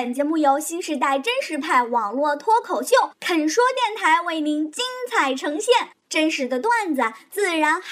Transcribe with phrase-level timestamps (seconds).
[0.00, 5.74] 本节目由新时代真实派网络脱口秀肯说电台为您精彩呈现，
[6.08, 7.88] 真实的段子自然嗨。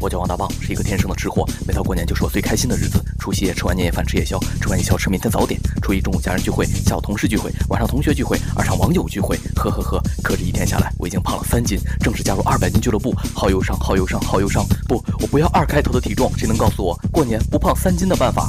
[0.00, 1.46] 我叫王大棒，是一个天生的吃货。
[1.64, 3.00] 每到过年就是我最开心的日子。
[3.20, 5.60] 除夕夜吃完年夜饭吃夜宵，吃完夜宵吃明天早点。
[5.80, 9.36] 初一中午家人聚会，下午同事聚会，晚上同学聚会，二上网友聚会。
[9.54, 14.66] 呵呵呵，可这一天下来，我已经胖了三斤，正式加入二百斤俱乐部，好忧伤，好忧伤，好忧伤。
[14.88, 16.36] 不，我不要二开头的体重。
[16.36, 18.48] 谁能告诉我过年不胖三斤的办法？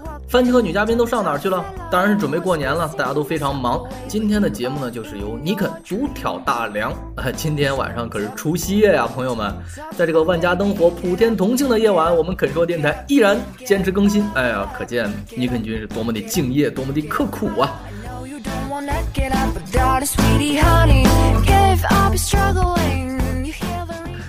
[0.31, 1.61] 番茄和女嘉宾都上哪儿去了？
[1.91, 3.83] 当然是准备过年了，大家都非常忙。
[4.07, 6.89] 今天的节目呢，就是由尼肯独挑大梁。
[7.17, 9.53] 啊，今天晚上可是除夕夜呀，朋友们，
[9.97, 14.25] 在这个万家灯火、普天同庆的夜晚，我们肯说电台依然坚持更新。
[14.33, 17.77] 哎呀，可见尼肯君是多么的敬业，多么的刻苦啊！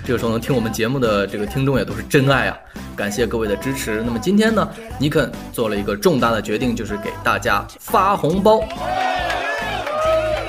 [0.04, 2.58] 这个时候能听我们节目的这个听众也都是真爱啊！
[2.96, 4.02] 感谢各位的支持。
[4.04, 8.60] 那么今天呢，尼肯做了一个重大的决定，就是给大家发红包。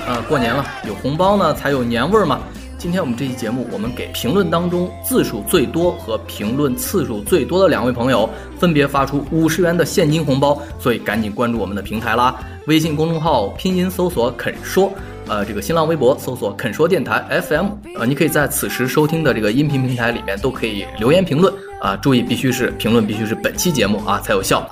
[0.07, 2.39] 啊，过年了，有红包呢才有年味儿嘛。
[2.79, 8.27] 今天我们这期节目，我们给评论当中字数最多和评论次数最多的两位朋友，
[8.59, 12.35] 分别发出五十元的现金红包，所以赶紧关注我们的平台啦！
[12.65, 14.91] 微信公众号拼音搜索“肯说”，
[15.27, 24.67] 呃，这个新浪微博搜索“肯说电台 FM”，呃，你可以在此时收听的这个音频平台里面都可以留言评论啊，注意必须是评论必须是本期节目啊才有效。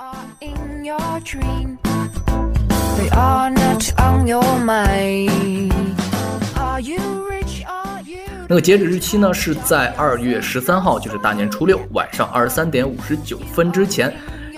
[8.48, 14.12] 那个截止日期呢是在二月十三号，就是大年初六晚上二十三点五十九分之前。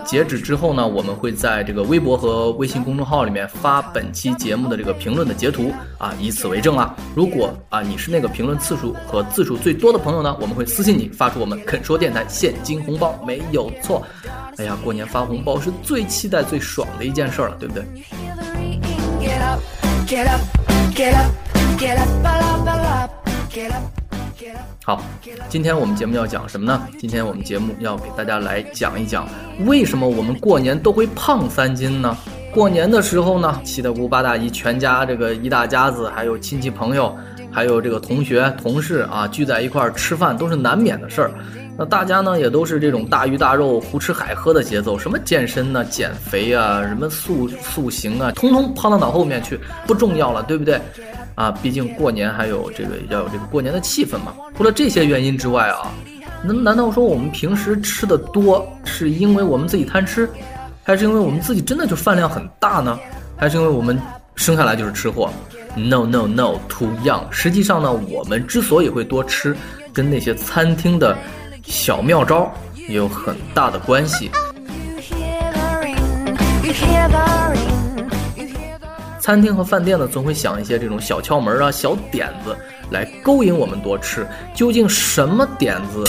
[0.05, 6.95] 截止之后呢，我们会在这个微博和微信公众号里面发本期节目的这个评论的截图啊，以此为证啦。
[7.15, 14.07] 如果啊你是那个评论次数和字数最多的朋友呢，我们会私信你发出我们肯说电台现金红包，没有错。
[14.59, 19.21] 哎呀，过年发红包是最期待、最爽的一件事儿了，对不对？Hear the ringing.
[19.21, 19.61] Get up,
[20.09, 20.41] get up,
[20.97, 21.31] get up,
[24.85, 25.03] 好，
[25.49, 26.87] 今天我们节目要讲什么呢？
[26.99, 29.27] 今天我们节目要给大家来讲一讲，
[29.67, 32.17] 为什么我们过年都会胖三斤呢？
[32.53, 37.17] 过年的时候呢，七大姑八大姨全家这个一大家子，还有亲戚朋友，
[37.51, 41.31] 还有这个同学同事啊，聚在一块儿吃饭都是难免的事儿。
[41.77, 50.81] 那大家呢也都是这种大鱼大肉、胡吃海喝的节奏，什么健身呢、减肥啊、什么塑塑形啊，通通抛到脑后面去，不重要了，对不对？
[51.35, 54.35] 啊，毕竟过年还有这个要有这个过年的气氛嘛。
[54.57, 55.91] 除了这些原因之外啊，
[56.45, 60.29] 那难道说我们平时吃的多是因为我们自己贪吃，
[60.83, 62.99] 还是因为我们自己真的就饭量很大呢？
[63.37, 64.01] 还是因为我们
[64.37, 65.31] 生下来就是吃货
[65.77, 67.23] ？No No No，too young。
[67.31, 69.57] 实际上呢，我们之所以会多吃，
[69.93, 71.17] 跟那些餐厅的
[71.65, 72.53] 小妙招
[72.89, 74.31] 有很大的关系。
[79.25, 82.55] 餐厅和饭店呢，总会想一些这种小窍门啊、小点子
[82.91, 84.27] 来勾引我们多吃。
[84.55, 86.05] 究竟什么点子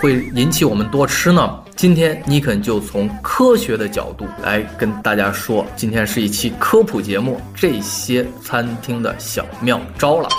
[0.00, 1.60] 会引起我们多吃呢？
[1.76, 10.30] 今天尼肯就从科学的角度来跟大家说，今天是一期科普节目，这些餐厅的小妙招了。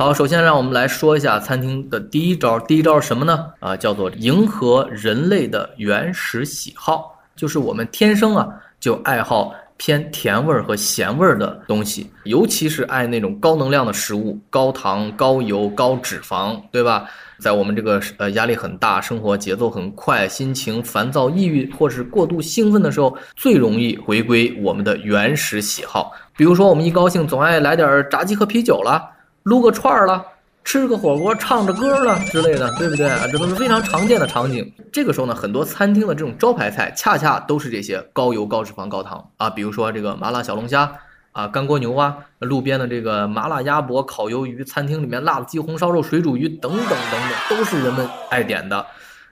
[0.00, 2.58] 好，首先让我们来说一下餐厅的第一招。
[2.60, 3.44] 第一招是什么呢？
[3.58, 8.48] 啊，叫做迎合人类的原始喜好，就是我们天生啊
[8.80, 17.04] 就爱好偏甜味儿和咸味儿的东西，尤其是爱那种高能量的食物，高糖、高油、高脂肪，对吧？
[17.38, 26.10] 在我们这个呃压力很大、生活节奏很快、心情烦躁、抑郁或是过度兴奋的时候，最容易回归我们的原始喜好。
[26.38, 29.06] 比如说，我们一高兴总爱来点炸鸡和啤酒了。
[29.44, 30.24] 撸个串儿了，
[30.64, 33.26] 吃个火锅，唱着歌了之类的，对不对啊？
[33.32, 34.70] 这都是非常常见的场景。
[34.92, 40.92] 这个时候呢，很多餐厅的这种招牌菜，恰恰都是这些高油、高脂肪、高糖啊，比如说这个麻辣小龙虾
[41.32, 48.84] 啊、干锅牛蛙、路边的这个麻辣鸭脖、烤鱿鱼，餐厅里面辣子鸡、红烧肉、水煮鱼等等等等，都是人们爱点的。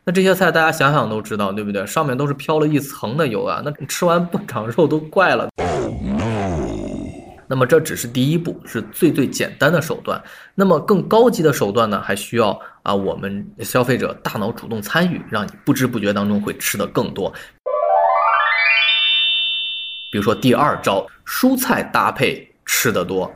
[0.04, 1.84] 那这些菜大家想想都知道，对不对？
[1.86, 5.48] 上面都是飘了一层的油啊，那吃完不长肉都怪了。
[7.48, 10.22] 那么这只是第一步，是最最简单的手段。
[10.54, 17.32] 那么更高级的手段呢，还需要啊我们消费者大脑主动参与，让你不知不觉当中会吃的更多。
[20.10, 23.30] 比如说第二招，蔬菜搭配吃的多。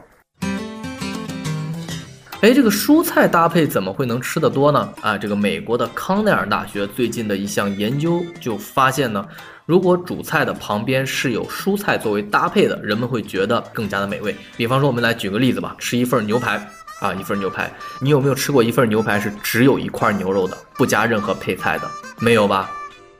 [2.43, 4.93] 哎，这个蔬菜搭配怎么会能吃得多呢？
[5.01, 9.25] 啊，这个美国的康奈尔大学最近的一项研究就发现呢，
[9.65, 14.35] 如果主菜的旁边是有蔬菜作为搭配的，人们会觉得更加的美味。
[14.57, 16.57] 比方说，我们来举个例子吧，吃一份牛排
[16.99, 21.89] 啊，一份牛排，你有没有吃过一份牛排是只有一块牛肉的，不加任何配菜的？
[22.19, 22.69] 没有吧？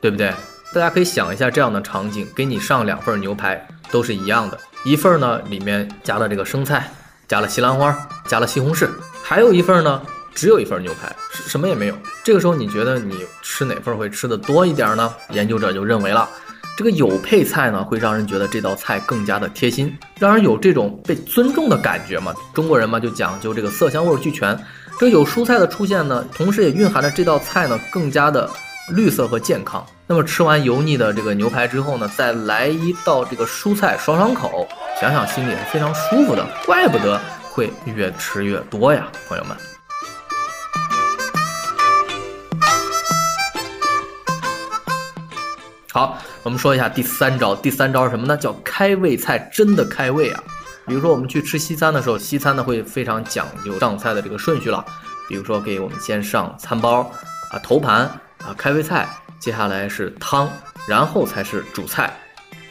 [0.01, 0.33] 对不对？
[0.73, 6.91] 大家可以想一下这样的场景，给你上两份牛排都是一样的，一份呢里面加了这个生菜，
[7.25, 7.97] 加了西兰花，
[8.27, 8.89] 加了西红柿。
[9.25, 10.01] 还有一份呢，
[10.35, 11.15] 只有一份牛排，
[11.47, 11.95] 什么也没有。
[12.23, 15.11] 这个时候你觉得你吃哪份会吃的多一点呢？
[15.29, 16.29] 研究者就认为了，
[16.77, 22.33] 这个有配菜呢，会让人觉得这道菜更加的贴心，让人有这种被尊重的感觉嘛。
[22.53, 24.59] 中国人嘛就讲究这个色香味俱全，
[24.99, 28.49] 这有蔬菜的出现呢，同时也蕴含着这道菜呢更加的
[28.89, 29.83] 绿色和健康。
[30.05, 34.67] 那么吃完油腻的这个牛排之后呢，再来一道这个蔬菜爽爽口，
[34.99, 37.19] 想想心里是非常舒服的，怪不得。
[37.53, 39.55] 会越吃越多呀，朋友们。
[45.91, 47.55] 好，我们说一下第三招。
[47.55, 48.35] 第三招是什么呢？
[48.35, 50.43] 叫开胃菜，真的开胃啊！
[50.87, 54.83] 比如说我们去吃西餐的时候，西餐呢会非常讲究上菜的这个顺序了。
[55.29, 57.01] 比如说给我们先上餐包
[57.51, 57.99] 啊，头盘
[58.39, 59.07] 啊，开胃菜，
[59.37, 60.49] 接下来是汤，
[60.87, 62.11] 然后才是主菜，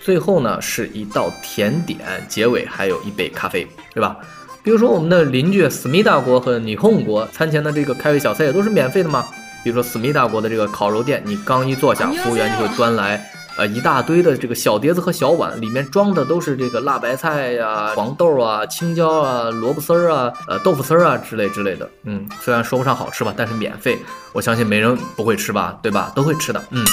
[0.00, 3.64] 最后呢是一道甜点，结尾还有一杯咖啡，
[3.94, 4.16] 对吧？
[4.62, 9.26] 比如说我们的邻居思密达国和霓虹国餐前的这个开胃小菜也都是免费的嘛。
[9.64, 13.24] 比如说思密达国的这个烤肉店，你刚一坐下，服务员就会端来
[13.56, 21.88] 呃一大堆的这个小碟子和小碗，里面装的都是这个辣白菜呀、黄豆啊、青椒啊、萝卜丝儿啊、呃豆腐丝儿啊之类之类的。
[22.04, 23.98] 嗯，虽然说不上好吃吧，但是免费，
[24.32, 26.10] 我相信没人不会吃吧，对吧？
[26.14, 26.62] 都会吃的。
[26.70, 26.84] 嗯。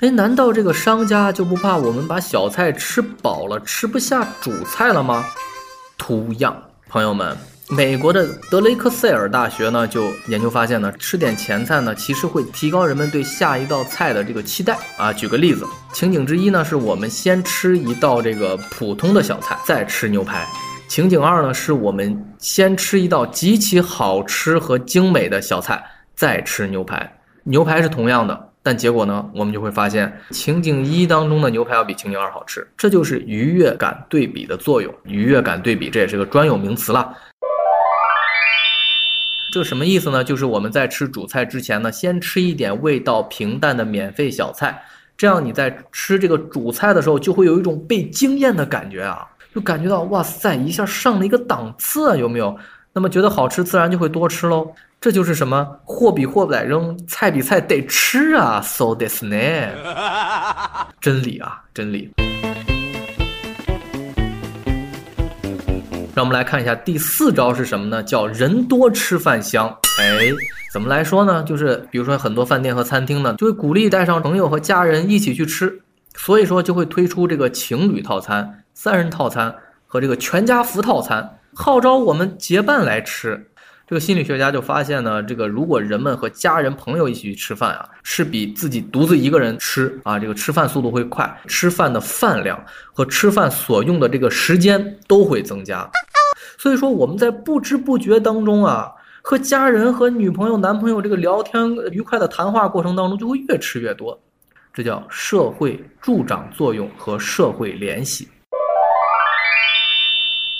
[0.00, 5.24] 哎，难道这个商家就不怕我们把小菜吃饱了，吃不下主菜了吗？
[5.96, 6.56] 图样，
[6.88, 7.36] 朋友们，
[7.68, 15.12] 美国的德雷克塞尔大学呢就研究发现呢，吃点前菜呢，其实会提高人们对下一道菜的这个期待啊。
[15.12, 20.44] 举个例子，情景之一呢，是我们先吃一道这个普通的小菜，再吃牛排；
[20.88, 25.82] 情景二呢，是我们先吃一道极其好吃和精美的小菜，
[26.14, 27.18] 再吃牛排。
[27.44, 28.48] 牛排是同样的。
[28.66, 34.92] 但结果呢，我们就会发现情景一当中的牛排要比情景二好吃，这就是愉悦感对比的作用。
[35.04, 37.14] 愉悦感对比，这也是个专有名词了。
[39.52, 40.24] 这什么意思呢？
[40.24, 44.82] 就是我们在吃主菜之前呢，先吃一点味道平淡的免费小菜，
[45.14, 52.56] 这样你在吃这个主菜的时候，就会有一种被惊艳的感觉啊，就感觉到哇塞，一下上了一个档次啊，有没有？
[52.94, 54.72] 那么觉得好吃，自然就会多吃喽。
[55.04, 59.36] 这就是什么货比货不得扔，菜比菜得吃啊！So this 呢？
[60.98, 62.10] 真理啊，真理。
[66.14, 68.02] 让我们来看一下第四招是什么呢？
[68.02, 69.68] 叫人多吃饭香。
[69.98, 70.16] 哎，
[70.72, 71.42] 怎么来说呢？
[71.42, 75.82] 就是比如说很多饭店和餐厅呢，就会鼓励带上朋友和家人一起去吃，
[76.16, 79.54] 所以说就会推出这个情侣套餐、三人套餐
[79.86, 83.50] 和这个全家福套餐，号召我们结伴来吃。
[83.86, 92.58] 这个心理学家就发现呢，这个如果人们和家人朋友一起去吃饭啊，是比自己独自一个人吃啊，这个吃饭速度会快，吃饭的饭量
[92.94, 95.86] 和吃饭所用的这个时间都会增加。
[96.56, 104.18] 所以说我们在不知不觉当中啊，和家人和女朋友、男朋友这个聊天愉快的谈话过程当中，就会越吃越多，
[104.72, 108.26] 这叫社会助长作用和社会联系。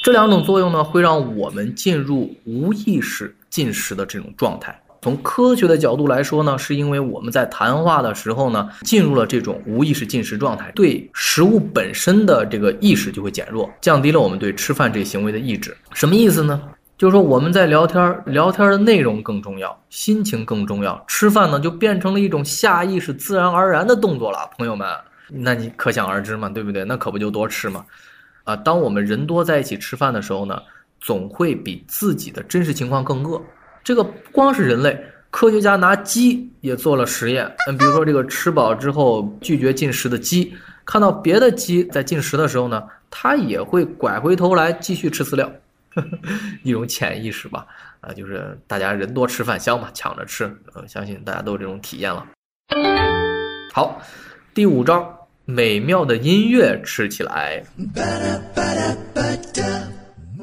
[0.04, 4.78] 这两种作用呢，会让我们进入无意识进食的这种状态。
[5.00, 15.75] 从科学的角度来说呢，是因为我们在谈话的时候呢，进入了这种无意识进食状态，对食物本身的这个意识就会减弱，降低了我们对吃饭这行为的意志。
[15.94, 16.61] 什么意思呢？
[16.99, 24.50] 就是说我们在聊天，聊天的内容更重要，心情更重要，吃饭呢就变成了一种下意识、自然而然的动作了。
[24.58, 24.87] 朋友们，
[25.30, 26.84] 那你可想而知嘛，对不对？
[26.84, 27.82] 那可不就多吃嘛。
[28.44, 30.62] 啊，当我们人多在一起吃饭的时候呢，
[31.00, 33.40] 总会比自己的真实情况更饿。
[33.82, 34.98] 这个不光是人类，
[35.30, 37.44] 科学家拿鸡也做了实验。
[37.68, 45.50] 嗯，比如说这个吃饱之后拒绝进食的鸡，看到别的鸡在进食的时候呢，它也会拐回头来继续吃饲料，
[46.62, 47.66] 一种潜意识吧。
[48.00, 52.26] 啊，就是大家人多吃饭香嘛，抢着吃，呃，相信大家都有这种体验了。
[53.72, 54.00] 好，
[54.52, 57.62] 第五招，美妙的音乐吃起来。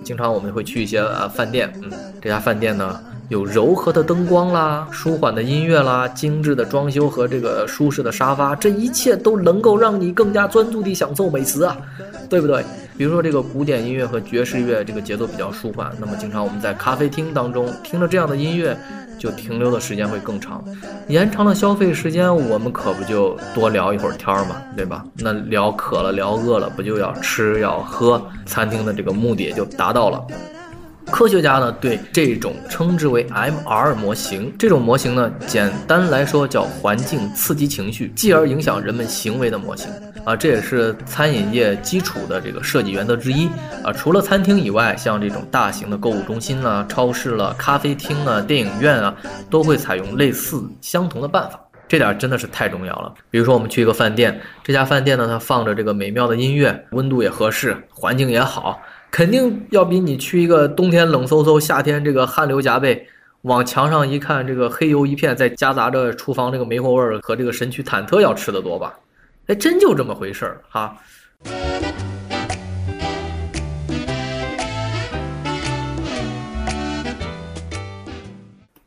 [0.03, 1.91] 经常我们会去一些呃饭店，嗯，
[2.21, 3.01] 这家饭店呢
[3.31, 11.77] 有柔和的灯光啦，舒缓的音乐啦，精致的装修和这个舒适的沙发，这一切都能够让你更加专注地享受美食啊，
[12.29, 12.61] 对不对？
[12.97, 18.77] 比如说这个古典音乐和爵士乐，这个节奏比较舒缓，那么经常我们在咖啡厅当中听着这样的音乐，
[19.17, 20.61] 就停留的时间会更长，
[21.07, 25.05] 延长了消费时间，我们可不就多聊一会儿天儿嘛，对吧？
[25.15, 28.21] 那聊渴了，聊饿了，不就要吃要喝？
[28.45, 30.21] 餐厅的这个目的就达到了。
[31.07, 39.89] 科学家呢对这种称之为 MR 模型，这种模型呢简单来说叫环境刺激情绪，继而影响人们行为的模型
[40.23, 43.49] 啊，这也是餐饮业基础的这个设计原则之一
[43.83, 43.91] 啊。
[43.91, 49.15] 除了餐厅以外，像这种大型的购物中心啦、超市了、咖啡厅啊、电影院啊，
[49.49, 51.59] 都会采用类似相同的办法。
[51.87, 53.13] 这点真的是太重要了。
[53.29, 58.79] 比如说，我们去一个饭店，这家饭店呢，它放着这个美妙的音乐，温度也合适，环境也好。
[59.11, 63.05] 肯定要比你去一个冬天冷飕飕、夏天这个汗流浃背，
[63.41, 68.97] 往墙上一看，这个黑油一片，再夹杂着厨房这个煤火味儿和这个神曲忐忑要吃的多吧？
[69.47, 70.95] 哎，真就这么回事儿哈。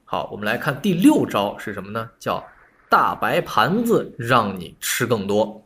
[0.07, 2.09] 好，我们来看第六招是什么呢？
[2.19, 2.43] 叫
[2.89, 5.63] 大白盘子让你吃更多。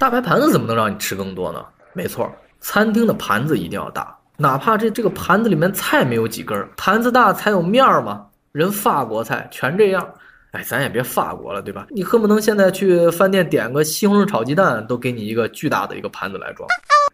[0.00, 1.64] 大白盘子怎么能让你吃更多呢？
[1.92, 2.28] 没错。
[2.60, 8.26] 餐厅的盘子一定要大，哪怕这这个盘子里面菜没有几根，盘子大才有面儿嘛。
[8.52, 10.08] 人法国菜全这样，
[10.52, 11.86] 哎，咱也别法国了，对吧？
[11.90, 16.66] 你恨不能现在去饭店点个西红柿炒鸡蛋，都给你一个巨大的一个盘子来装。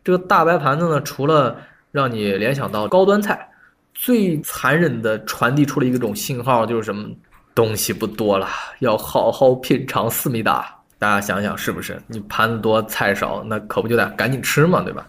[0.04, 1.56] 这个大白盘子呢，除了
[1.90, 3.48] 让你联想到高端菜，
[3.92, 7.08] 最残忍的传递出了一种信号，就是什么
[7.56, 8.46] 东西不多了，
[8.78, 10.72] 要好好品尝思密达。
[10.98, 12.00] 大家想想是不是？
[12.06, 15.04] 你盘子多菜少，那可不就得赶紧吃嘛，对吧？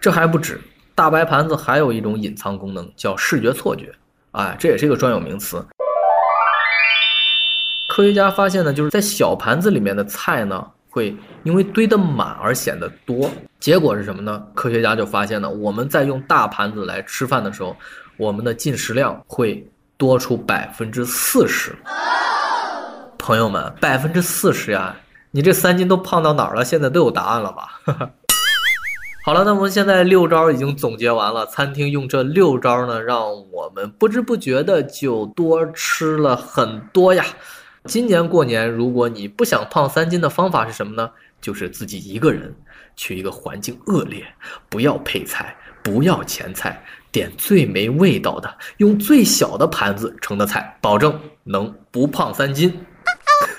[0.00, 0.58] 这还不止，
[0.94, 3.92] 大白盘子还有一种隐藏功能，叫视觉错觉。
[4.30, 5.62] 哎，这也是一个专有名词。
[7.86, 13.30] 科学家发现呢，就是在小盘子里面的菜呢，会因为堆得满而显得多。
[13.58, 14.42] 结果是什么呢？
[14.54, 17.76] 科学家就发现呢，我们在用大盘子来吃饭的时候，
[18.16, 21.76] 我们的进食量会多出百分之四十。
[23.18, 24.96] 朋友们，百分之四十呀！
[25.30, 26.64] 你这三斤都胖到哪儿了？
[26.64, 27.80] 现在都有答案了吧？
[29.22, 31.44] 好了，那我们现在六招已经总结完了。
[31.44, 37.24] 餐厅用这六招呢，让我们不知不觉的就多吃了很多呀。
[37.84, 41.10] 今年过年，如果你不想胖三斤的方法是什么呢？
[41.38, 42.54] 就是自己一个人
[42.96, 44.24] 去一个环境恶劣，
[44.70, 52.86] 不要配菜，不要前菜，点最没味道的，用最小的盘子盛的菜，保证能不胖三斤。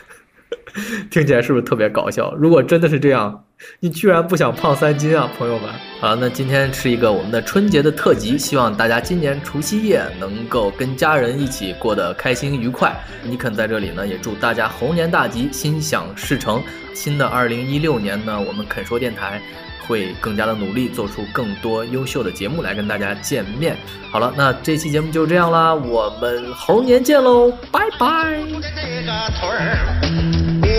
[1.12, 2.34] 听起来是不是特别搞笑？
[2.36, 3.46] 如果真的是这样，
[3.80, 5.70] 你居然不想胖三斤啊，朋友们！
[6.00, 12.96] 好，那今天是一个我们的春节的特辑，希望大家今年除夕夜能够跟家人一起过得开心愉快。
[13.24, 16.62] 尼肯在这里呢，也祝大家猴年大吉，心想事成。
[16.94, 19.42] 新的二零一六年呢，我们肯说电台
[19.88, 23.78] 会更加的努力，做出更多优秀的节目来跟大家见面。
[24.12, 28.08] 好了，那这期节目就这样啦，我们猴年见喽，拜拜。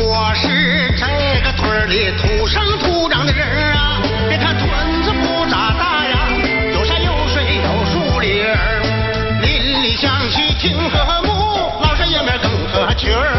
[0.04, 1.31] 我是这个
[1.72, 4.68] 村里土生土长的人啊，别看屯
[5.02, 6.28] 子不咋大呀，
[6.74, 8.44] 有山有水有树林，
[9.40, 13.31] 邻里乡亲挺和睦，老少爷们更合群儿。